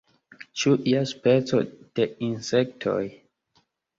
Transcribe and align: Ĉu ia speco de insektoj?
Ĉu 0.61 0.71
ia 0.91 1.01
speco 1.09 1.59
de 1.99 2.09
insektoj? 2.31 2.99